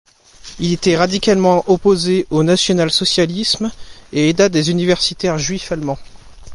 Il 0.57 0.73
était 0.73 0.97
radicalement 0.97 1.63
opposé 1.69 2.25
au 2.31 2.41
national-socialisme 2.41 3.71
et 4.11 4.29
aida 4.29 4.49
des 4.49 4.71
universitaires 4.71 5.37
juifs 5.37 5.71
allemands. 5.71 5.99